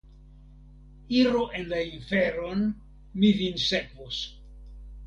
[1.17, 2.65] Iru en la inferon,
[3.21, 4.25] mi vin sekvos!